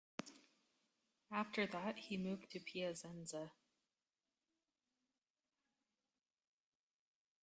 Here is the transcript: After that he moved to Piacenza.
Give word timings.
After 1.31 1.67
that 1.67 1.99
he 1.99 2.17
moved 2.17 2.49
to 2.49 2.59
Piacenza. 2.59 3.51